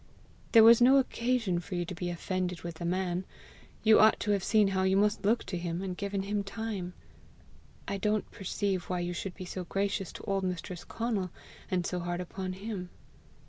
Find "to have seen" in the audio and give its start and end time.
4.21-4.69